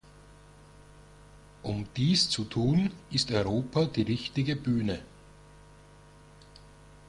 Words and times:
Um 1.61 1.85
dies 1.95 2.27
zu 2.27 2.43
tun, 2.45 2.89
ist 3.11 3.29
Europa 3.31 3.85
die 3.85 4.01
richtige 4.01 4.55
Bühne. 4.55 5.03